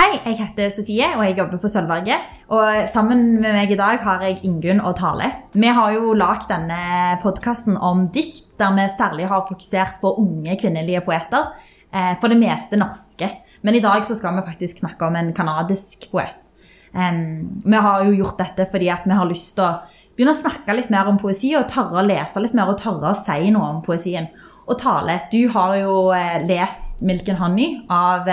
Hei, 0.00 0.14
jeg 0.24 0.38
heter 0.38 0.70
Sofie, 0.72 1.10
og 1.12 1.20
jeg 1.26 1.34
jobber 1.36 1.58
på 1.60 1.68
Sølvberget. 1.68 2.28
Og 2.56 2.86
sammen 2.88 3.34
med 3.42 3.52
meg 3.52 3.72
i 3.74 3.76
dag 3.76 3.98
har 4.00 4.22
jeg 4.24 4.38
Ingunn 4.48 4.78
og 4.80 4.94
Tale. 4.96 5.26
Vi 5.52 5.68
har 5.76 5.90
jo 5.92 6.14
lagd 6.16 6.46
denne 6.48 7.18
podkasten 7.20 7.74
om 7.76 8.06
dikt, 8.14 8.46
der 8.56 8.72
vi 8.78 8.86
særlig 8.94 9.26
har 9.28 9.42
fokusert 9.44 9.98
på 10.00 10.14
unge 10.22 10.54
kvinnelige 10.56 11.02
poeter. 11.04 11.50
eh, 11.92 12.14
For 12.18 12.32
det 12.32 12.38
meste 12.40 12.78
norske. 12.80 13.28
Men 13.60 13.74
i 13.74 13.82
dag 13.84 14.06
så 14.06 14.16
skal 14.16 14.38
vi 14.38 14.46
faktisk 14.46 14.78
snakke 14.78 15.04
om 15.04 15.16
en 15.16 15.34
kanadisk 15.34 16.08
poet. 16.10 16.48
Vi 16.94 17.76
har 17.76 18.04
jo 18.04 18.16
gjort 18.16 18.38
dette 18.38 18.70
fordi 18.72 18.88
at 18.88 19.04
vi 19.04 19.12
har 19.12 19.28
lyst 19.28 19.54
til 19.56 19.64
å 19.64 19.82
begynne 20.16 20.32
å 20.32 20.40
snakke 20.40 20.76
litt 20.76 20.88
mer 20.88 21.08
om 21.08 21.18
poesi, 21.18 21.52
og 21.56 21.68
tørre 21.68 22.00
å 22.00 22.06
lese 22.06 22.40
litt 22.40 22.54
mer 22.54 22.72
og 22.72 22.80
tørre 22.80 23.12
å 23.12 23.20
si 23.20 23.50
noe 23.50 23.68
om 23.68 23.82
poesien. 23.82 24.30
Og 24.66 24.78
Tale, 24.78 25.20
du 25.30 25.46
har 25.48 25.76
jo 25.76 26.10
eh, 26.10 26.40
lest 26.46 27.02
'Milk 27.02 27.28
and 27.28 27.38
Honey' 27.38 27.84
av 27.90 28.26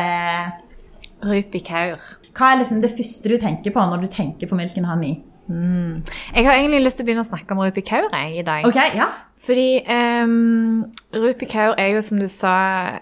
eh, 1.21 1.27
Rupi 1.27 1.61
Kaur. 1.65 2.01
Hva 2.37 2.53
er 2.53 2.61
liksom 2.61 2.81
det 2.83 2.93
første 2.93 3.29
du 3.31 3.37
tenker 3.41 3.73
på 3.73 3.83
når 3.89 4.05
du 4.05 4.11
tenker 4.13 4.49
på 4.49 4.57
Milken 4.57 4.85
Honey? 4.85 5.21
Mm. 5.47 6.03
Jeg 6.35 6.45
har 6.45 6.57
egentlig 6.57 6.83
lyst 6.83 6.99
til 6.99 7.05
å 7.05 7.07
begynne 7.07 7.23
å 7.23 7.29
snakke 7.29 7.55
om 7.55 7.63
Rupi 7.63 7.81
Kaur 7.87 8.11
i 8.13 8.43
dag. 8.45 8.67
Okay, 8.67 8.97
ja. 8.99 9.07
Fordi 9.47 9.79
um, 9.87 10.85
Rupi 11.15 11.47
Kaur 11.47 11.75
er 11.79 11.93
jo, 11.93 12.01
som 12.01 12.19
du 12.19 12.27
sa, 12.27 12.55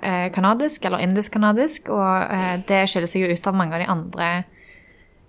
eh, 0.03 0.27
kanadisk, 0.35 0.85
eller 0.85 1.01
indisk-kanadisk, 1.01 1.89
og 1.89 2.29
uh, 2.29 2.57
det 2.67 2.83
skiller 2.91 3.09
seg 3.09 3.25
jo 3.25 3.31
ut 3.33 3.47
av 3.47 3.57
mange 3.57 3.73
av 3.73 3.81
de 3.81 3.89
andre 3.89 4.27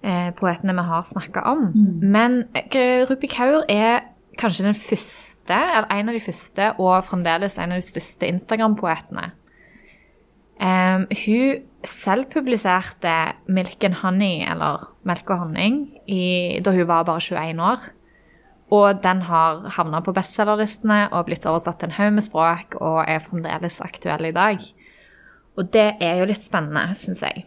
uh, 0.05 0.30
poetene 0.37 0.75
vi 0.77 0.84
har 0.91 1.06
snakka 1.09 1.47
om. 1.55 1.70
Men 2.03 2.42
uh, 2.59 3.06
Rupi 3.09 3.30
Kaur 3.33 3.62
er 3.73 4.11
kanskje 4.37 4.66
den 4.66 4.77
første, 4.77 5.56
eller 5.56 5.89
en 5.95 6.11
av 6.11 6.19
de 6.19 6.25
første, 6.27 6.73
og 6.83 7.06
fremdeles 7.09 7.56
en 7.59 7.73
av 7.73 7.80
de 7.80 7.87
største 7.87 8.28
Instagram-poetene. 8.28 9.30
Em, 10.62 11.06
hun 11.10 11.65
selvpubliserte 11.87 13.12
Milk 13.47 13.84
and 13.84 14.01
Honey, 14.02 14.41
eller 14.51 14.88
Melk 15.06 15.30
og 15.30 15.45
honning, 15.45 15.83
i, 16.09 16.59
da 16.64 16.72
hun 16.75 16.89
var 16.89 17.06
bare 17.08 17.20
21 17.20 17.62
år. 17.62 17.84
Og 18.75 19.03
den 19.03 19.22
har 19.28 19.69
havna 19.77 20.00
på 20.03 20.14
bestselgerlistene 20.16 21.06
og 21.12 21.28
blitt 21.28 21.47
oversatt 21.47 21.78
til 21.81 21.92
en 21.92 21.98
haug 22.00 22.16
med 22.16 22.25
språk 22.27 22.75
og 22.81 23.05
er 23.06 23.22
fremdeles 23.22 23.78
aktuell 23.84 24.27
i 24.27 24.34
dag. 24.34 24.64
Og 25.56 25.69
det 25.72 25.86
er 26.03 26.19
jo 26.19 26.27
litt 26.27 26.42
spennende, 26.42 26.88
syns 26.98 27.22
jeg. 27.22 27.47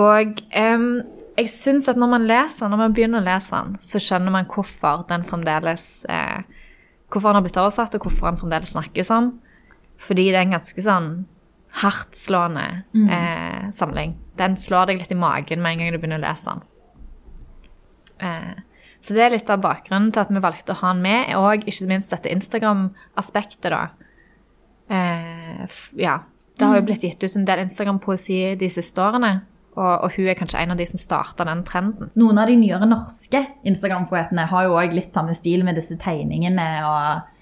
Og 0.00 0.40
um, 0.56 0.88
jeg 1.36 1.50
syns 1.50 1.90
at 1.90 2.00
når 2.00 2.10
man 2.14 2.26
leser, 2.30 2.70
når 2.70 2.80
man 2.80 2.96
begynner 2.96 3.20
å 3.20 3.26
lese 3.26 3.52
den, 3.52 3.76
så 3.84 4.00
skjønner 4.02 4.32
man 4.34 4.48
hvorfor 4.50 5.04
den 5.10 5.26
fremdeles 5.28 6.04
eh, 6.08 6.44
Hvorfor 7.12 7.30
den 7.30 7.36
har 7.36 7.44
blitt 7.44 7.58
oversatt, 7.60 7.94
og 7.94 8.06
hvorfor 8.08 8.26
den 8.26 8.38
fremdeles 8.40 8.72
snakkes 8.72 9.10
om. 9.14 9.26
Fordi 10.02 10.24
det 10.32 10.38
er 10.38 10.46
en 10.48 10.56
ganske 10.56 10.82
sånn 10.82 11.10
hardtslående 11.80 12.66
eh, 12.94 13.70
samling. 13.74 14.14
Den 14.38 14.54
slår 14.60 14.90
deg 14.90 15.00
litt 15.02 15.14
i 15.14 15.18
magen 15.18 15.62
med 15.62 15.74
en 15.74 15.82
gang 15.82 15.94
du 15.94 15.98
begynner 15.98 16.22
å 16.22 16.26
lese 16.26 16.52
den. 16.52 16.62
Eh, 18.28 18.54
så 19.04 19.16
det 19.16 19.24
er 19.24 19.34
litt 19.34 19.50
av 19.52 19.60
bakgrunnen 19.64 20.12
til 20.14 20.22
at 20.22 20.30
vi 20.32 20.40
valgte 20.40 20.72
å 20.72 20.80
ha 20.80 20.92
den 20.94 21.02
med, 21.04 21.32
og 21.36 21.66
ikke 21.68 21.88
minst 21.90 22.14
dette 22.14 22.30
Instagram-aspektet, 22.32 23.74
da. 23.74 23.82
Eh, 24.88 25.66
ja. 26.00 26.20
Det 26.54 26.68
har 26.70 26.78
jo 26.78 26.86
blitt 26.86 27.02
gitt 27.02 27.24
ut 27.24 27.34
en 27.34 27.44
del 27.48 27.64
Instagram-poesi 27.64 28.54
de 28.60 28.70
siste 28.70 29.02
årene, 29.02 29.32
og, 29.74 30.06
og 30.06 30.14
hun 30.14 30.28
er 30.30 30.38
kanskje 30.38 30.60
en 30.62 30.72
av 30.72 30.78
de 30.78 30.86
som 30.86 31.02
starta 31.02 31.44
den 31.48 31.64
trenden. 31.66 32.12
Noen 32.14 32.38
av 32.38 32.46
de 32.46 32.54
nyere 32.60 32.86
norske 32.86 33.40
Instagram-poetene 33.66 34.46
har 34.52 34.68
jo 34.68 34.76
også 34.78 34.94
litt 34.94 35.16
samme 35.16 35.34
stil 35.34 35.66
med 35.66 35.74
disse 35.80 35.98
tegningene 35.98 36.68
og 36.86 37.33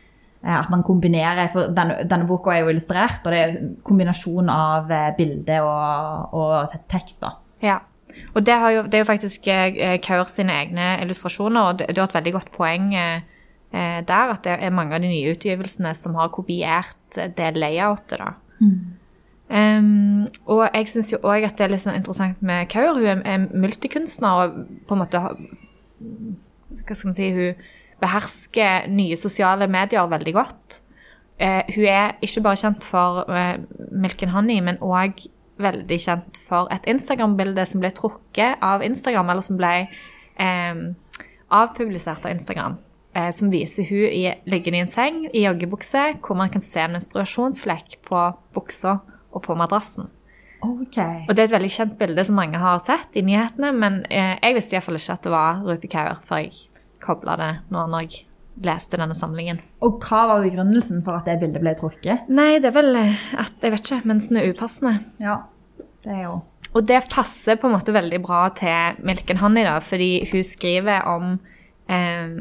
at 0.42 0.70
man 0.72 0.82
kombinerer, 0.82 1.46
for 1.52 1.70
denne, 1.74 2.02
denne 2.10 2.26
boka 2.26 2.50
er 2.50 2.64
jo 2.64 2.72
illustrert, 2.72 3.22
og 3.22 3.30
det 3.30 3.38
er 3.38 3.56
en 3.56 3.74
kombinasjon 3.86 4.50
av 4.50 4.90
eh, 4.90 5.10
bilde 5.18 5.60
og, 5.62 6.34
og 6.34 6.76
tekst. 6.90 7.22
Ja. 7.62 7.78
Og 8.34 8.42
det, 8.44 8.56
har 8.60 8.72
jo, 8.74 8.80
det 8.82 8.98
er 8.98 9.04
jo 9.04 9.08
faktisk 9.08 9.46
eh, 9.48 9.98
Kaur 10.04 10.26
sine 10.28 10.56
egne 10.64 10.96
illustrasjoner, 11.04 11.60
og 11.68 11.84
du 11.84 12.00
har 12.00 12.08
et 12.08 12.16
veldig 12.18 12.32
godt 12.34 12.50
poeng 12.56 12.90
eh, 12.98 13.22
eh, 13.70 14.00
der, 14.08 14.34
at 14.34 14.42
det 14.44 14.56
er 14.58 14.74
mange 14.74 14.97
av 14.97 15.04
de 15.04 15.12
nye 15.12 15.36
utgivelsene 15.36 15.94
som 15.97 16.19
har 16.19 16.32
kopiert 16.34 17.19
eh, 17.19 17.31
det 17.36 17.54
layoutet, 17.56 18.19
da. 18.19 18.34
Um, 19.52 20.28
og 20.48 20.62
jeg 20.72 20.86
syns 20.88 21.10
jo 21.12 21.19
òg 21.28 21.44
at 21.44 21.58
det 21.58 21.66
er 21.66 21.72
litt 21.75 21.82
sånn 21.82 21.98
interessant 21.98 22.38
med 22.47 22.70
Kaur. 22.72 22.94
Hun 22.97 23.04
er, 23.04 23.22
er 23.28 23.48
multikunstner 23.50 24.47
og 24.47 24.60
på 24.88 24.97
en 24.97 25.02
måte 25.02 25.20
Hva 25.20 26.94
skal 26.97 27.10
man 27.10 27.16
si 27.19 27.26
Hun 27.34 27.66
behersker 28.02 28.88
nye 28.92 29.18
sosiale 29.18 29.68
medier 29.70 30.08
veldig 30.10 30.34
godt. 30.36 30.80
Eh, 31.42 31.62
hun 31.74 31.86
er 31.90 32.16
ikke 32.22 32.44
bare 32.44 32.60
kjent 32.60 32.84
for 32.86 33.24
eh, 33.30 33.56
Milk 33.90 34.22
and 34.22 34.34
Honey, 34.34 34.60
men 34.64 34.80
òg 34.82 35.24
veldig 35.62 35.98
kjent 36.00 36.38
for 36.46 36.70
et 36.74 36.86
Instagram-bilde 36.90 37.64
som 37.68 37.82
ble 37.82 37.92
trukket 37.94 38.62
av 38.64 38.82
Instagram, 38.84 39.30
eller 39.32 39.46
som 39.46 39.58
ble 39.60 39.74
eh, 39.82 40.82
avpublisert 41.52 42.26
av 42.26 42.34
Instagram. 42.34 42.80
Eh, 43.14 43.28
som 43.36 43.50
viser 43.52 43.84
hun 43.84 44.06
i, 44.08 44.24
liggende 44.48 44.80
i 44.80 44.84
en 44.86 44.90
seng 44.90 45.26
i 45.32 45.44
joggebukse, 45.44 46.06
hvor 46.24 46.38
man 46.38 46.52
kan 46.52 46.64
se 46.64 46.80
en 46.80 46.94
menstruasjonsflekk 46.96 47.98
på 48.08 48.24
buksa 48.56 49.00
og 49.32 49.44
på 49.44 49.56
madrassen. 49.58 50.08
Okay. 50.62 51.24
Og 51.26 51.34
det 51.34 51.42
er 51.42 51.48
et 51.50 51.56
veldig 51.56 51.72
kjent 51.74 51.96
bilde 51.98 52.24
som 52.24 52.38
mange 52.38 52.60
har 52.62 52.78
sett 52.84 53.19
i 53.19 53.24
nyhetene, 53.26 53.72
men 53.76 54.04
eh, 54.08 54.38
jeg 54.38 54.56
visste 54.56 54.78
iallfall 54.78 55.00
ikke 55.00 55.16
at 55.19 55.26
det 55.26 55.34
var 55.34 55.64
Rupi 55.66 55.90
Kaur 55.92 56.22
før 56.24 56.44
jeg 56.44 56.72
kobla 57.02 57.36
det 57.40 57.52
nå 57.72 57.86
når 57.90 58.06
jeg 58.06 58.26
leste 58.62 58.98
denne 59.00 59.16
samlingen. 59.16 59.62
Og 59.84 60.02
hva 60.04 60.26
var 60.28 60.44
begrunnelsen 60.44 61.00
for 61.06 61.18
at 61.18 61.28
det 61.28 61.38
bildet 61.40 61.62
ble 61.62 61.74
trukket? 61.78 62.28
Nei, 62.32 62.58
det 62.60 62.70
er 62.70 62.76
vel 62.76 62.98
at 63.00 63.64
jeg 63.64 63.74
vet 63.74 63.84
ikke, 63.86 64.02
mensen 64.08 64.38
er 64.38 64.50
upassende. 64.52 64.98
Ja, 65.22 65.42
det 66.04 66.16
er 66.18 66.24
jo 66.26 66.40
Og 66.72 66.86
det 66.88 67.02
passer 67.12 67.58
på 67.60 67.68
en 67.68 67.74
måte 67.76 67.92
veldig 67.92 68.22
bra 68.24 68.46
til 68.56 68.96
Milken 69.04 69.42
Honey, 69.42 69.64
da, 69.68 69.76
fordi 69.84 70.22
hun 70.30 70.44
skriver 70.46 71.04
om 71.04 71.34
eh, 71.92 72.32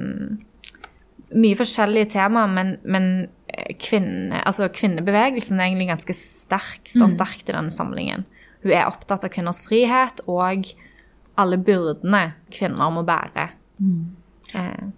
mye 1.35 1.57
forskjellige 1.59 2.13
temaer, 2.13 2.47
men, 2.47 2.78
men 2.83 3.09
eh, 3.51 3.73
kvinne, 3.79 4.39
altså 4.47 4.69
kvinnebevegelsen 4.72 5.59
er 5.59 5.67
egentlig 5.67 5.89
ganske 5.91 6.16
sterk, 6.16 6.85
står 6.88 7.11
sterkt 7.11 7.51
i 7.51 7.57
denne 7.57 7.75
samlingen. 7.75 8.23
Hun 8.63 8.72
er 8.72 8.88
opptatt 8.88 9.25
av 9.28 9.33
kvinners 9.33 9.59
frihet 9.66 10.23
og 10.31 10.72
alle 11.39 11.59
byrdene 11.59 12.23
kvinner 12.53 12.91
må 12.93 13.03
bære. 13.07 13.49
Eh, 13.81 14.21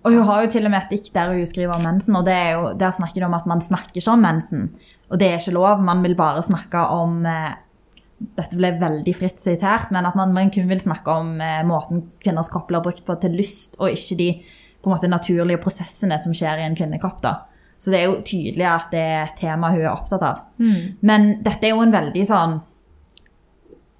Og 0.04 0.16
hun 0.16 0.26
har 0.28 0.44
jo 0.44 0.52
til 0.54 0.66
og 0.66 0.74
med 0.74 0.82
et 0.82 0.96
dikt 0.96 1.12
der 1.16 1.34
hun 1.34 1.46
skriver 1.50 1.76
om 1.76 1.86
mensen, 1.86 2.16
og 2.20 2.26
det 2.28 2.34
er 2.34 2.50
jo, 2.56 2.72
der 2.80 2.96
snakker 2.96 3.22
hun 3.22 3.30
om 3.30 3.38
at 3.38 3.46
man 3.50 3.62
snakker 3.62 4.00
ikke 4.00 4.16
om 4.16 4.26
mensen. 4.26 4.66
Og 5.10 5.20
det 5.22 5.30
er 5.30 5.40
ikke 5.40 5.56
lov, 5.58 5.84
man 5.86 6.04
vil 6.06 6.18
bare 6.20 6.44
snakke 6.46 6.88
om 6.96 7.22
eh, 7.30 7.54
Dette 8.24 8.56
ble 8.56 8.70
veldig 8.80 9.12
fritt 9.18 9.42
sitert, 9.44 9.90
men 9.92 10.06
at 10.08 10.16
man, 10.16 10.32
man 10.32 10.48
kun 10.54 10.70
vil 10.70 10.80
snakke 10.80 11.12
om 11.12 11.42
eh, 11.44 11.60
måten 11.68 12.06
kvinners 12.24 12.48
kropp 12.54 12.70
blir 12.70 12.80
brukt 12.86 13.04
på 13.04 13.18
til 13.20 13.34
lyst, 13.36 13.76
og 13.82 13.92
ikke 13.92 14.16
de 14.16 14.28
på 14.80 14.88
en 14.88 14.94
måte 14.94 15.10
naturlige 15.12 15.60
prosessene 15.60 16.16
som 16.24 16.36
skjer 16.36 16.62
i 16.62 16.68
en 16.70 16.78
kvinnekropp. 16.78 17.20
da. 17.24 17.34
Så 17.78 17.92
det 17.92 18.00
er 18.00 18.06
jo 18.08 18.22
tydelig 18.24 18.64
at 18.70 18.94
det 18.94 19.02
er 19.02 19.26
et 19.26 19.36
tema 19.42 19.74
hun 19.74 19.82
er 19.82 19.92
opptatt 19.92 20.24
av. 20.24 20.46
Men 21.02 21.44
dette 21.44 21.68
er 21.68 21.76
jo 21.76 21.84
en 21.84 21.92
veldig 21.92 22.24
sånn 22.30 22.62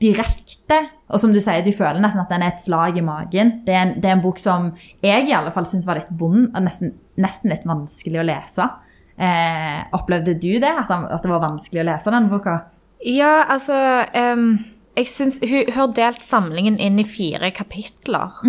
direkte, 0.04 0.80
og 1.08 1.22
som 1.22 1.34
du 1.34 1.40
sier, 1.44 1.64
du 1.64 1.72
føler 1.76 2.02
nesten 2.04 2.24
at 2.24 2.32
den 2.34 2.44
er 2.44 2.54
et 2.54 2.64
slag 2.64 3.00
i 3.00 3.06
magen. 3.06 3.58
Det 3.66 3.74
er 3.74 3.86
en, 3.88 3.96
det 4.04 4.10
er 4.10 4.18
en 4.18 4.24
bok 4.24 4.42
som 4.42 4.72
jeg 5.04 5.30
i 5.30 5.36
alle 5.36 5.54
fall 5.56 5.68
syns 5.70 5.88
var 5.88 6.02
litt 6.02 6.12
vond, 6.20 6.50
og 6.52 6.62
nesten, 6.66 6.94
nesten 7.22 7.54
litt 7.54 7.68
vanskelig 7.70 8.22
å 8.22 8.28
lese. 8.28 8.70
Eh, 9.14 9.82
opplevde 9.94 10.36
du 10.42 10.52
det, 10.62 10.72
at, 10.72 10.90
at 10.90 11.24
det 11.24 11.32
var 11.32 11.44
vanskelig 11.44 11.84
å 11.84 11.90
lese 11.92 12.14
den 12.14 12.32
boka? 12.32 12.60
ja, 13.04 13.44
altså 13.52 14.06
um, 14.16 14.58
Jeg 14.98 15.10
syns 15.12 15.40
hun, 15.44 15.66
hun 15.68 15.76
har 15.76 15.94
delt 15.98 16.26
samlingen 16.26 16.80
inn 16.82 17.00
i 17.02 17.08
fire 17.08 17.52
kapitler. 17.56 18.42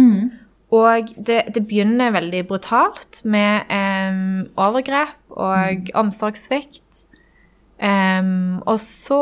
Og 0.75 1.13
det, 1.17 1.41
det 1.55 1.63
begynner 1.69 2.15
veldig 2.15 2.43
brutalt 2.49 3.21
med 3.25 3.71
um, 3.71 4.45
overgrep 4.61 5.17
og 5.31 5.91
omsorgssvikt. 5.95 6.84
Em, 7.79 8.61
og, 8.63 8.79
så, 8.81 9.21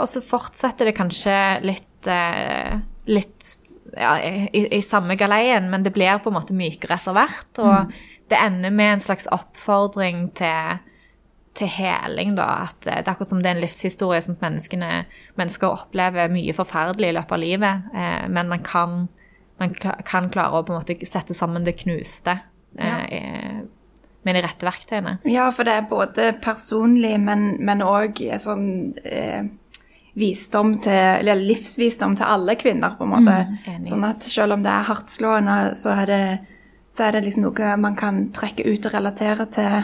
og 0.00 0.08
så 0.10 0.22
fortsetter 0.24 0.88
det 0.88 0.96
kanskje 0.98 1.34
litt, 1.62 2.08
uh, 2.10 2.80
litt 3.10 3.52
ja, 3.96 4.16
i, 4.20 4.66
i 4.74 4.80
samme 4.82 5.16
galeien, 5.20 5.68
men 5.70 5.84
det 5.84 5.94
blir 5.94 6.18
på 6.22 6.32
en 6.32 6.38
måte 6.38 6.56
mykere 6.56 6.98
etter 6.98 7.16
hvert. 7.16 7.60
Og 7.62 7.92
det 8.32 8.40
ender 8.40 8.74
med 8.74 8.96
en 8.96 9.04
slags 9.04 9.28
oppfordring 9.32 10.30
til, 10.38 10.82
til 11.58 11.72
heling, 11.76 12.34
da. 12.38 12.48
At 12.68 12.88
eh, 12.88 13.00
det 13.00 13.06
er 13.06 13.14
akkurat 13.14 13.32
som 13.32 13.42
det 13.42 13.52
er 13.52 13.58
en 13.58 13.64
livshistorie 13.64 14.22
som 14.24 14.38
mennesker 14.42 15.68
opplever 15.68 16.32
mye 16.32 16.56
forferdelig 16.56 17.12
i 17.12 17.18
løpet 17.18 17.36
av 17.36 17.44
livet, 17.44 17.90
uh, 17.94 18.24
men 18.32 18.50
man 18.52 18.64
kan, 18.66 19.04
man 19.62 19.76
kan 19.78 20.32
klare 20.32 20.58
å 20.58 20.66
på 20.66 20.74
en 20.74 20.82
måte 20.82 20.98
sette 21.08 21.36
sammen 21.36 21.68
det 21.68 21.78
knuste 21.84 22.40
Ja. 22.72 23.02
Med 24.24 24.36
de 24.38 24.42
rette 24.44 24.66
verktøyene. 24.66 25.16
Ja, 25.26 25.48
for 25.54 25.66
det 25.66 25.72
er 25.80 25.88
både 25.90 26.28
personlig, 26.42 27.16
men 27.20 27.82
òg 27.82 28.20
sånn 28.42 28.68
eh, 29.04 29.42
visdom 30.14 30.76
til, 30.84 30.92
eller 31.22 31.40
livsvisdom 31.40 32.14
til 32.18 32.28
alle 32.28 32.54
kvinner, 32.60 32.94
på 32.98 33.06
en 33.06 33.14
måte. 33.14 33.36
Mm, 33.66 33.86
sånn 33.88 34.04
at 34.06 34.22
selv 34.28 34.58
om 34.58 34.62
det 34.64 34.70
er 34.72 34.88
hardtslående, 34.90 35.56
så 35.78 35.94
er 36.02 36.10
det, 36.10 36.22
så 36.96 37.06
er 37.08 37.16
det 37.16 37.24
liksom 37.26 37.46
noe 37.48 37.74
man 37.80 37.96
kan 37.98 38.26
trekke 38.36 38.66
ut 38.68 38.86
og 38.90 38.94
relatere 38.94 39.48
til 39.56 39.82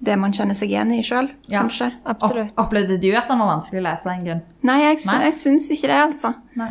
det 0.00 0.14
man 0.16 0.32
kjenner 0.32 0.56
seg 0.56 0.70
igjen 0.72 0.94
i 0.96 1.02
sjøl, 1.04 1.28
Ja. 1.52 1.60
kanskje. 1.60 1.90
Absolutt. 2.08 2.54
Opp, 2.56 2.66
opplevde 2.70 2.96
du 3.02 3.10
at 3.12 3.28
den 3.28 3.38
var 3.42 3.50
vanskelig 3.52 3.82
å 3.82 3.84
lese, 3.84 4.14
Ingunn? 4.16 4.40
Nei, 4.64 4.78
jeg, 4.80 5.02
Nei? 5.10 5.18
jeg 5.26 5.34
syns 5.36 5.66
ikke 5.76 5.90
det, 5.92 5.98
altså. 6.06 6.34
Nei. 6.56 6.70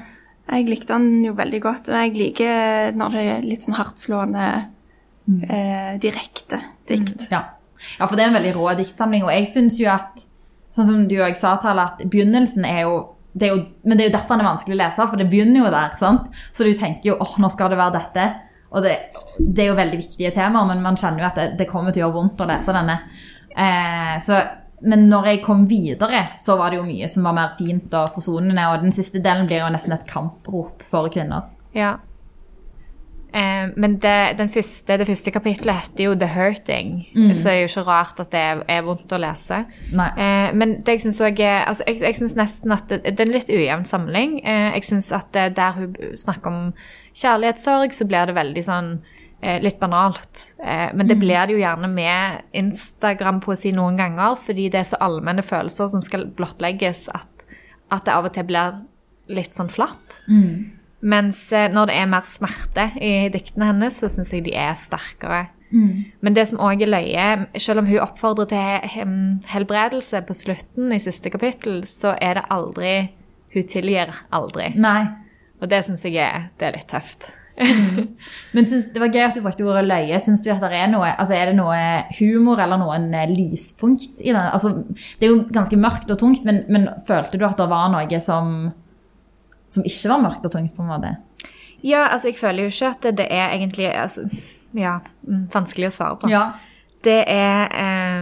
Jeg 0.50 0.66
likte 0.66 0.96
den 0.98 1.24
jo 1.28 1.36
veldig 1.38 1.60
godt. 1.62 1.92
Og 1.94 1.94
jeg 1.94 2.16
liker 2.18 2.96
når 2.98 3.14
det 3.14 3.26
er 3.36 3.46
litt 3.46 3.62
sånn 3.68 3.78
hardtslående, 3.78 4.48
eh, 5.46 5.92
direkte 6.02 6.58
dikt. 6.90 7.30
Ja. 7.32 7.44
ja, 7.98 8.06
for 8.06 8.16
det 8.16 8.26
er 8.26 8.32
en 8.32 8.40
veldig 8.40 8.56
rå 8.58 8.74
diktsamling, 8.80 9.26
og 9.28 9.34
jeg 9.36 9.48
syns 9.54 9.80
jo 9.82 9.92
at 9.94 10.26
Sånn 10.70 10.86
som 10.86 11.06
du 11.10 11.16
og 11.16 11.24
jeg 11.32 11.36
sa, 11.40 11.56
Tale, 11.58 11.82
at 11.82 12.04
begynnelsen 12.14 12.62
er 12.70 12.84
jo 12.86 12.98
det 13.34 13.48
er 13.48 13.56
jo, 13.56 13.62
men 13.90 13.98
det 13.98 14.04
er 14.04 14.10
jo 14.10 14.14
derfor 14.14 14.38
den 14.38 14.44
er 14.44 14.50
vanskelig 14.52 14.76
å 14.76 14.80
lese, 14.80 15.06
for 15.10 15.20
det 15.20 15.28
begynner 15.32 15.64
jo 15.64 15.72
der. 15.74 15.96
sant? 15.98 16.30
Så 16.54 16.66
du 16.66 16.72
tenker 16.78 17.12
jo 17.12 17.18
åh, 17.22 17.36
nå 17.42 17.50
skal 17.54 17.72
det 17.74 17.80
være 17.80 17.96
dette. 17.98 18.26
Og 18.70 18.86
det, 18.86 18.96
det 19.40 19.64
er 19.64 19.70
jo 19.72 19.78
veldig 19.80 20.00
viktige 20.02 20.32
temaer, 20.34 20.68
men 20.70 20.82
man 20.86 20.98
kjenner 21.00 21.24
jo 21.24 21.30
at 21.30 21.38
det, 21.40 21.46
det 21.60 21.70
kommer 21.70 21.94
til 21.94 22.04
å 22.04 22.08
gjøre 22.08 22.18
vondt 22.20 22.42
å 22.42 22.50
lese 22.50 22.76
denne. 22.76 22.98
Eh, 23.50 24.16
så, 24.26 24.42
men 24.86 25.08
når 25.10 25.32
jeg 25.32 25.42
kom 25.46 25.66
videre, 25.70 26.24
så 26.42 26.58
var 26.60 26.72
det 26.72 26.80
jo 26.82 26.88
mye 26.90 27.10
som 27.12 27.26
var 27.30 27.38
mer 27.38 27.56
fint 27.60 27.96
og 27.98 28.14
forsonende. 28.18 28.68
Og 28.74 28.86
den 28.86 28.94
siste 28.96 29.22
delen 29.26 29.50
blir 29.50 29.64
jo 29.64 29.72
nesten 29.74 29.96
et 29.96 30.06
kamprop 30.10 30.86
for 30.92 31.10
kvinner. 31.14 31.50
Ja. 31.78 31.98
Eh, 33.34 33.70
men 33.78 33.98
det, 34.02 34.38
den 34.40 34.50
første, 34.50 34.98
det 34.98 35.06
første 35.08 35.32
kapittelet 35.32 35.76
heter 35.76 36.04
jo 36.04 36.16
'The 36.16 36.30
Hurting', 36.34 36.94
så 37.36 37.44
det 37.44 37.54
er 37.54 37.60
jo 37.60 37.68
ikke 37.70 37.88
rart 37.88 38.20
at 38.20 38.32
det 38.32 38.40
er, 38.40 38.64
er 38.68 38.82
vondt 38.82 39.14
å 39.14 39.20
lese. 39.22 39.66
Eh, 40.18 40.56
men 40.56 40.78
det 40.78 40.88
jeg 40.98 41.02
syns 41.02 41.22
òg 41.22 41.40
er 41.40 41.66
altså, 41.68 41.84
Jeg, 41.88 42.02
jeg 42.02 42.16
synes 42.16 42.36
nesten 42.36 42.72
at 42.72 42.90
det, 42.90 43.04
det 43.04 43.20
er 43.20 43.28
en 43.28 43.36
litt 43.38 43.50
ujevn 43.50 43.86
samling. 43.86 44.40
Eh, 44.46 44.74
jeg 44.74 44.84
syns 44.84 45.12
at 45.12 45.30
det, 45.34 45.56
der 45.58 45.72
hun 45.72 45.96
snakker 46.18 46.50
om 46.50 46.74
kjærlighetssorg, 47.14 47.94
så 47.94 48.08
blir 48.08 48.26
det 48.26 48.36
veldig 48.36 48.64
sånn 48.66 48.92
eh, 49.42 49.62
litt 49.62 49.80
banalt. 49.80 50.54
Eh, 50.58 50.90
men 50.94 51.08
det 51.08 51.20
blir 51.20 51.46
det 51.46 51.54
jo 51.54 51.62
gjerne 51.62 51.88
med 51.88 52.42
Instagram-poesi 52.54 53.72
noen 53.76 53.98
ganger, 53.98 54.36
fordi 54.36 54.70
det 54.70 54.80
er 54.80 54.90
så 54.90 55.02
allmenne 55.02 55.46
følelser 55.46 55.88
som 55.88 56.02
skal 56.02 56.28
blottlegges, 56.38 57.10
at, 57.14 57.46
at 57.92 58.06
det 58.06 58.14
av 58.14 58.26
og 58.26 58.34
til 58.34 58.50
blir 58.50 58.82
litt 59.30 59.54
sånn 59.54 59.70
flatt. 59.70 60.22
Mens 61.00 61.46
eh, 61.56 61.70
når 61.72 61.90
det 61.90 61.96
er 61.96 62.12
mer 62.12 62.28
smerte 62.28 62.90
i 63.00 63.14
diktene 63.32 63.72
hennes, 63.72 64.02
så 64.02 64.10
syns 64.12 64.34
jeg 64.36 64.46
de 64.48 64.56
er 64.58 64.76
sterkere. 64.80 65.48
Men 66.26 66.34
det 66.34 66.48
som 66.50 66.62
òg 66.66 66.82
er 66.82 66.90
løye, 66.90 67.26
selv 67.62 67.84
om 67.84 67.90
hun 67.90 68.02
oppfordrer 68.02 68.50
til 68.50 69.12
helbredelse 69.52 70.24
på 70.26 70.36
slutten 70.38 70.94
i 70.96 71.02
siste 71.04 71.30
kapittel, 71.30 71.84
så 71.86 72.16
er 72.18 72.40
det 72.40 72.50
aldri 72.50 72.94
Hun 73.50 73.66
tilgir 73.66 74.12
aldri. 74.30 74.68
Nei. 74.78 75.08
Og 75.58 75.70
det 75.72 75.80
syns 75.82 76.04
jeg 76.06 76.20
er, 76.22 76.52
det 76.62 76.68
er 76.68 76.76
litt 76.76 76.92
tøft. 76.92 77.32
Men 78.54 78.66
synes, 78.66 78.92
det 78.94 79.02
var 79.02 79.10
gøy 79.10 79.24
at 79.26 79.36
du 79.36 79.42
brukte 79.42 79.66
ordet 79.66 79.88
løye. 79.88 80.20
Syns 80.22 80.44
du 80.46 80.52
at 80.54 80.62
det 80.62 80.78
er 80.78 80.92
noe 80.92 81.10
altså 81.10 81.36
er 81.36 81.50
det 81.50 81.58
noe 81.58 81.80
humor 82.20 82.62
eller 82.62 82.80
noen 82.80 83.10
eh, 83.18 83.32
lyspunkt 83.34 84.22
i 84.22 84.30
det? 84.30 84.44
Altså, 84.54 84.86
det 85.20 85.28
er 85.28 85.34
jo 85.34 85.42
ganske 85.56 85.80
mørkt 85.82 86.14
og 86.14 86.22
tungt, 86.22 86.46
men, 86.48 86.62
men 86.70 86.88
følte 87.08 87.42
du 87.42 87.48
at 87.48 87.58
det 87.60 87.68
var 87.72 87.90
noe 87.92 88.22
som, 88.24 88.70
som 89.70 89.84
ikke 89.86 90.10
var 90.10 90.22
mørkt 90.24 90.46
og 90.46 90.52
tungt? 90.52 90.76
på 90.76 90.82
en 90.82 90.88
måte? 90.90 91.16
Ja, 91.84 92.08
altså 92.12 92.28
jeg 92.28 92.38
føler 92.40 92.64
jo 92.66 92.72
ikke 92.74 92.90
at 92.96 93.18
det, 93.18 93.28
er 93.32 93.50
egentlig 93.56 93.88
altså, 93.96 94.26
Ja, 94.76 95.00
mm, 95.28 95.48
vanskelig 95.54 95.88
å 95.88 95.96
svare 95.96 96.18
på. 96.22 96.30
Ja. 96.30 96.52
Det 97.04 97.24
er 97.28 97.72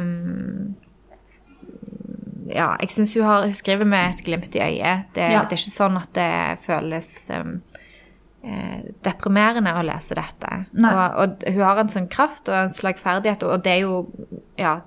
um, 0.02 0.76
Ja, 2.48 2.76
jeg 2.80 2.90
syns 2.94 3.14
hun, 3.18 3.24
har- 3.28 3.44
hun 3.44 3.52
skriver 3.54 3.86
med 3.86 4.14
et 4.16 4.24
glimt 4.26 4.56
i 4.56 4.60
øyet. 4.60 5.06
Det, 5.14 5.22
Ja. 5.32 5.42
det 5.44 5.52
er 5.52 5.58
ikke 5.58 5.74
sånn 5.76 5.98
at 5.98 6.14
det 6.14 6.60
føles 6.64 7.30
eh, 7.30 8.82
deprimerende 9.04 9.74
å 9.76 9.84
lese 9.84 10.16
dette. 10.16 10.66
Og, 10.78 11.18
og 11.20 11.44
hun 11.52 11.62
har 11.64 11.78
en 11.82 11.90
sånn 11.92 12.08
kraft 12.08 12.48
og 12.48 12.56
en 12.56 12.70
slagferdighet, 12.70 13.44
og 13.44 13.64
det 13.64 13.72
er 13.74 13.80
jo 13.82 14.08
Ja. 14.58 14.82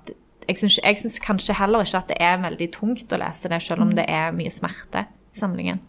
Jeg 0.47 0.57
syns, 0.57 0.79
jeg 0.83 0.97
syns 0.97 1.19
kanskje 1.19 1.53
heller 1.55 1.83
ikke 1.85 1.97
at 1.99 2.07
det 2.07 2.17
er 2.19 2.37
veldig 2.41 2.71
tungt 2.73 3.13
å 3.13 3.17
lese 3.19 3.47
det, 3.47 3.61
selv 3.61 3.81
om 3.83 3.91
det 3.91 4.05
er 4.09 4.31
mye 4.33 4.49
smerte 4.49 5.05
i 5.05 5.37
samlingen. 5.37 5.79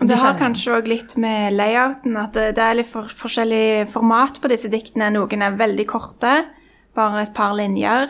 Det 0.00 0.16
har 0.16 0.38
kanskje 0.40 0.78
òg 0.78 0.88
litt 0.88 1.12
med 1.20 1.52
layouten 1.58 2.16
at 2.16 2.36
det, 2.36 2.62
er 2.62 2.78
litt 2.78 2.88
for, 2.88 3.10
forskjellig 3.20 3.90
format 3.92 4.40
på 4.40 4.48
disse 4.52 4.70
diktene. 4.72 5.10
Noen 5.12 5.44
er 5.44 5.58
veldig 5.60 5.86
korte, 5.90 6.32
bare 6.96 7.26
et 7.26 7.34
par 7.36 7.52
linjer, 7.58 8.08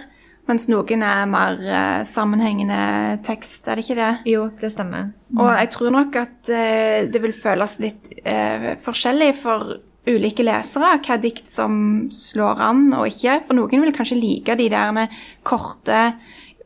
mens 0.50 0.66
noen 0.70 1.04
er 1.06 1.26
mer 1.30 1.60
eh, 1.62 2.00
sammenhengende 2.08 3.20
tekst, 3.26 3.66
er 3.68 3.78
det 3.78 3.84
ikke 3.84 3.98
det? 3.98 4.10
Jo, 4.30 4.48
det 4.60 4.72
stemmer. 4.74 5.12
Og 5.38 5.50
jeg 5.50 5.70
tror 5.74 5.94
nok 5.94 6.18
at 6.22 6.50
eh, 6.50 7.06
det 7.10 7.22
vil 7.22 7.34
føles 7.36 7.78
litt 7.82 8.10
eh, 8.24 8.72
forskjellig 8.82 9.30
for 9.38 9.76
ulike 10.10 10.46
lesere 10.46 10.96
hva 11.04 11.18
dikt 11.20 11.50
som 11.50 11.74
slår 12.14 12.62
an 12.70 12.86
og 12.96 13.10
ikke. 13.10 13.42
For 13.46 13.58
noen 13.58 13.84
vil 13.84 13.94
kanskje 13.94 14.18
like 14.18 14.56
de 14.58 14.70
der 14.72 15.20
korte, 15.46 16.02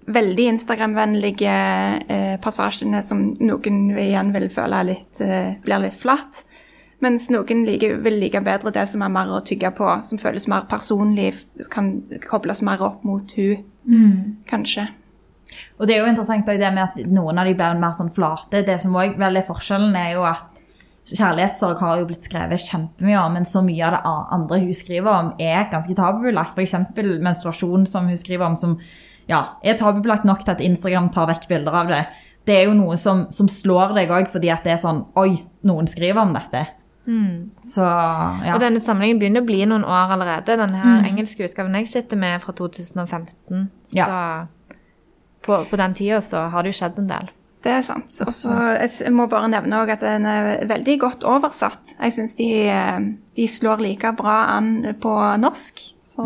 veldig 0.06 0.48
Instagram-vennlige 0.52 1.54
eh, 2.08 2.34
passasjene 2.42 3.00
som 3.04 3.22
noen 3.40 3.86
igjen 3.98 4.32
vil 4.34 4.50
føle 4.52 4.80
er 4.80 4.90
litt, 4.90 5.22
eh, 5.24 5.54
blir 5.64 5.86
litt 5.86 5.96
flatt. 5.96 6.42
Mens 7.04 7.28
noen 7.32 7.64
liker, 7.66 7.98
vil 8.04 8.18
like 8.22 8.40
bedre 8.44 8.72
det 8.72 8.86
som 8.92 9.02
er 9.04 9.12
mer 9.12 9.32
å 9.34 9.42
tygge 9.44 9.70
på, 9.76 9.88
som 10.08 10.20
føles 10.20 10.46
mer 10.48 10.68
personlig, 10.70 11.34
kan 11.72 11.96
kobles 12.24 12.62
mer 12.64 12.82
opp 12.84 13.04
mot 13.04 13.34
hun, 13.36 13.64
kanskje. 14.48 14.86
Og 15.78 15.86
det 15.86 15.96
er 15.96 16.02
jo 16.02 16.10
interessant 16.10 16.46
det 16.46 16.70
med 16.72 16.84
at 16.84 16.96
noen 17.10 17.38
av 17.38 17.48
de 17.48 17.54
blir 17.58 17.80
mer 17.80 17.92
sånn 17.96 18.12
flate. 18.14 18.62
Det 18.64 18.78
som 18.80 18.94
også 18.96 19.18
vel 19.20 19.40
er 19.40 19.46
forskjellen, 19.46 19.96
er 19.98 20.14
jo 20.16 20.24
at 20.28 20.62
kjærlighetssorg 21.04 21.82
har 21.84 22.00
jo 22.00 22.06
blitt 22.08 22.24
skrevet 22.24 22.62
kjempemye 22.64 23.18
om, 23.20 23.34
men 23.36 23.44
så 23.44 23.60
mye 23.64 23.84
av 23.84 23.96
det 23.96 24.14
andre 24.38 24.60
hun 24.62 24.76
skriver 24.76 25.10
om, 25.12 25.32
er 25.42 25.68
ganske 25.72 25.96
tabubelagt. 25.98 26.56
F.eks. 26.56 26.78
menstruasjon, 26.96 27.84
som 27.90 28.08
hun 28.08 28.20
skriver 28.20 28.48
om, 28.48 28.56
som 28.56 28.78
ja, 29.30 29.40
er 29.64 29.78
tabubelagt 29.80 30.26
nok 30.28 30.44
til 30.44 30.54
at 30.54 30.62
Instagram 30.64 31.10
tar 31.14 31.28
vekk 31.30 31.48
bilder 31.50 31.80
av 31.82 31.92
det. 31.92 32.04
Det 32.44 32.56
er 32.58 32.66
jo 32.68 32.76
noe 32.76 32.96
som, 33.00 33.24
som 33.32 33.48
slår 33.48 33.94
deg 33.96 34.12
òg, 34.12 34.28
fordi 34.32 34.50
at 34.52 34.66
det 34.66 34.74
er 34.74 34.82
sånn 34.82 35.06
Oi, 35.20 35.38
noen 35.64 35.88
skriver 35.88 36.20
om 36.26 36.34
dette. 36.36 36.66
Så 37.60 37.84
ja. 37.84 38.54
Og 38.54 38.60
denne 38.62 38.80
samlingen 38.80 39.20
begynner 39.20 39.44
å 39.44 39.48
bli 39.48 39.60
noen 39.68 39.84
år 39.84 40.14
allerede. 40.16 40.56
Den 40.60 40.76
her 40.76 41.06
engelske 41.08 41.44
utgaven 41.44 41.76
jeg 41.80 41.90
sitter 41.92 42.20
med, 42.20 42.38
er 42.38 42.44
fra 42.44 42.54
2015. 42.56 43.66
Så 43.92 44.10
på, 45.44 45.58
på 45.68 45.80
den 45.80 45.96
tida 45.96 46.20
så 46.24 46.46
har 46.52 46.64
det 46.64 46.72
jo 46.72 46.80
skjedd 46.80 47.00
en 47.02 47.10
del. 47.10 47.32
Det 47.64 47.72
er 47.72 47.84
sant. 47.84 48.12
Og 48.26 48.32
så 48.36 48.54
jeg 48.76 49.12
må 49.16 49.24
bare 49.32 49.48
nevne 49.52 49.84
at 49.88 50.02
den 50.04 50.28
er 50.28 50.66
veldig 50.68 50.96
godt 51.00 51.24
oversatt. 51.28 51.94
Jeg 51.96 52.16
syns 52.16 52.36
de, 52.40 52.48
eh, 52.68 53.06
de 53.36 53.46
slår 53.48 53.84
like 53.84 54.12
bra 54.18 54.42
an 54.58 54.74
på 55.00 55.14
norsk 55.40 55.80
så, 56.04 56.24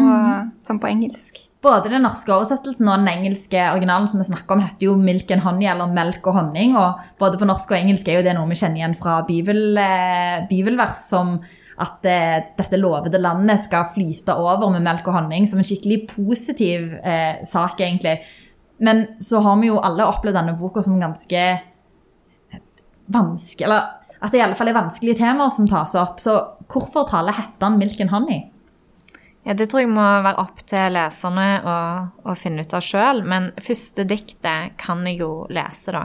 som 0.66 0.82
på 0.82 0.90
engelsk. 0.90 1.47
Både 1.62 1.90
den 1.90 2.04
norske 2.06 2.30
oversettelsen 2.30 2.86
og 2.86 3.00
den 3.00 3.08
engelske 3.10 3.62
originalen 3.72 4.06
som 4.10 4.20
vi 4.22 4.28
snakker 4.28 4.54
om, 4.54 4.60
heter 4.62 4.86
jo 4.86 4.92
Milk 4.98 5.30
and 5.34 5.42
Honey, 5.42 5.66
eller 5.66 5.90
Melk 5.90 6.26
og 6.30 6.36
honning. 6.36 6.76
Og 6.78 7.00
både 7.18 7.40
på 7.40 7.48
norsk 7.50 7.72
og 7.72 7.78
engelsk 7.80 8.08
er 8.08 8.20
jo 8.20 8.26
det 8.28 8.34
noe 8.36 8.46
vi 8.50 8.58
kjenner 8.60 8.82
igjen 8.82 8.98
fra 9.00 9.16
bibel, 9.26 9.62
eh, 9.82 10.44
bibelvers, 10.50 11.02
som 11.08 11.40
at 11.82 12.06
eh, 12.06 12.36
dette 12.58 12.78
lovede 12.78 13.18
landet 13.22 13.62
skal 13.64 13.90
flyte 13.94 14.34
over 14.38 14.70
med 14.74 14.84
melk 14.86 15.06
og 15.10 15.16
honning, 15.18 15.46
som 15.50 15.58
en 15.58 15.66
skikkelig 15.66 16.04
positiv 16.12 16.92
eh, 17.02 17.42
sak, 17.46 17.80
egentlig. 17.82 18.20
Men 18.78 19.04
så 19.22 19.42
har 19.42 19.58
vi 19.58 19.70
jo 19.72 19.80
alle 19.82 20.06
opplevd 20.06 20.38
denne 20.38 20.54
boka 20.58 20.84
som 20.86 21.00
ganske 21.02 21.42
vanskelig 23.08 23.64
Eller 23.66 23.86
at 24.20 24.34
det 24.34 24.38
i 24.38 24.42
alle 24.44 24.56
fall 24.58 24.68
er 24.70 24.76
vanskelige 24.76 25.18
temaer 25.22 25.50
som 25.54 25.66
tas 25.70 25.94
opp. 25.98 26.18
Så 26.22 26.34
hvorfor 26.70 27.06
taler 27.08 27.34
heter 27.34 27.74
Milk 27.74 28.00
and 28.02 28.10
Honey? 28.14 28.46
Ja, 29.48 29.54
Det 29.54 29.70
tror 29.70 29.80
jeg 29.80 29.88
må 29.88 30.04
være 30.04 30.36
opp 30.42 30.58
til 30.68 30.92
leserne 30.92 31.46
å, 31.64 32.34
finne 32.36 32.66
ut 32.66 32.74
av 32.76 32.84
sjøl. 32.84 33.22
Men 33.24 33.52
første 33.64 34.04
diktet 34.04 34.76
kan 34.76 35.06
jeg 35.08 35.22
jo 35.22 35.46
lese, 35.48 35.94
da. 35.96 36.02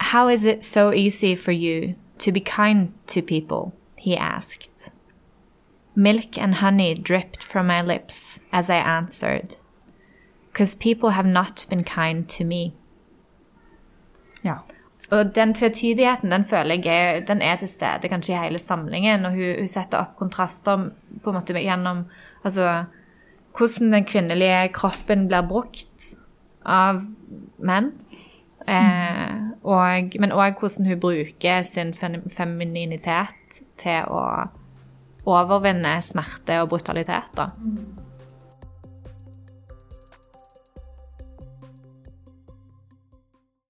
How 0.00 0.28
is 0.28 0.44
it 0.44 0.64
so 0.64 0.90
easy 0.92 1.34
for 1.36 1.52
you 1.52 1.94
to 2.18 2.32
be 2.32 2.40
kind 2.40 2.94
to 3.08 3.20
people? 3.20 3.74
He 3.98 4.16
asked. 4.16 4.90
Milk 5.94 6.38
and 6.38 6.56
honey 6.56 6.94
dripped 6.94 7.44
from 7.44 7.66
my 7.66 7.82
lips 7.82 8.38
as 8.52 8.70
I 8.70 8.76
answered. 8.76 9.56
Because 10.52 10.74
people 10.74 11.10
have 11.10 11.26
not 11.26 11.66
been 11.68 11.84
kind 11.84 12.26
to 12.28 12.44
me. 12.44 12.72
Ja. 14.42 14.62
Og 15.14 15.34
den 15.34 15.54
tvetydigheten 15.54 16.32
den 16.34 16.44
føler 16.44 16.82
jeg 16.82 17.24
den 17.28 17.42
er 17.42 17.60
til 17.60 17.70
stede 17.70 18.10
kanskje 18.10 18.34
i 18.34 18.40
hele 18.42 18.58
samlingen. 18.58 19.26
Og 19.26 19.36
hun, 19.38 19.54
hun 19.60 19.70
setter 19.70 20.02
opp 20.02 20.16
kontraster 20.18 20.88
på 21.22 21.30
en 21.30 21.38
måte 21.38 21.54
gjennom 21.54 22.06
altså, 22.44 22.84
hvordan 23.56 23.92
den 23.92 24.08
kvinnelige 24.08 24.68
kroppen 24.74 25.28
blir 25.30 25.46
brukt 25.46 26.10
av 26.66 27.04
menn. 27.62 27.92
Eh, 28.66 29.34
og, 29.62 30.16
men 30.18 30.34
òg 30.34 30.58
hvordan 30.58 30.90
hun 30.90 31.00
bruker 31.00 31.62
sin 31.62 31.94
femininitet 31.94 33.60
til 33.78 34.10
å 34.10 34.24
overvinne 35.26 36.00
smerte 36.02 36.58
og 36.62 36.72
brutalitet. 36.74 37.30
Da. 37.38 37.50